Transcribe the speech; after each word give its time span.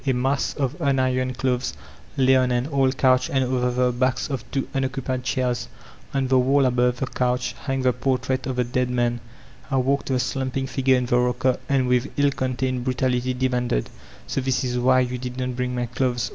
A 0.07 0.13
mass 0.13 0.55
of 0.55 0.75
unironed 0.79 1.37
clothes 1.37 1.73
lay 2.17 2.35
on 2.35 2.49
an 2.51 2.65
old 2.71 2.97
coudi 2.97 3.29
and 3.31 3.43
over 3.43 3.69
the 3.69 3.91
backs 3.91 4.31
of 4.31 4.43
two 4.49 4.67
unoccupied 4.73 5.23
chairs. 5.23 5.67
On 6.11 6.27
the 6.27 6.39
wall 6.39 6.65
above 6.65 6.97
the 6.97 7.05
conch, 7.05 7.53
hung 7.53 7.83
the 7.83 7.93
portrait 7.93 8.47
of 8.47 8.55
the 8.55 8.63
dead 8.63 8.89
man. 8.89 9.19
I 9.69 9.77
walked 9.77 10.07
to 10.07 10.13
the 10.13 10.19
slumping 10.19 10.65
figure 10.65 10.97
in 10.97 11.05
the 11.05 11.17
rodcer, 11.17 11.59
and 11.69 11.87
witfi 11.87 12.09
ill 12.17 12.31
contained 12.31 12.83
brutality 12.83 13.35
demanded: 13.35 13.91
''So 14.27 14.41
diis 14.41 14.63
is 14.63 14.79
why 14.79 15.05
yoa 15.05 15.21
did 15.21 15.37
not 15.37 15.55
bring 15.55 15.75
my 15.75 15.85
clothes 15.85 16.29